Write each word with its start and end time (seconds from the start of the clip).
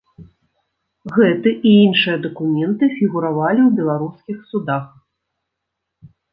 Гэты 1.17 1.49
і 1.57 1.69
іншыя 1.83 2.17
дакументы 2.25 2.83
фігуравалі 2.97 3.61
ў 3.67 3.77
беларускіх 3.83 4.37
судах. 4.55 4.93